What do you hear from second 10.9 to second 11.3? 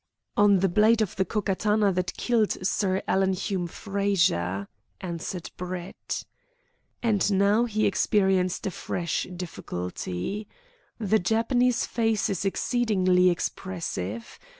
The